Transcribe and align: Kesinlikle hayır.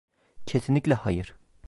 Kesinlikle 0.45 0.93
hayır. 0.93 1.35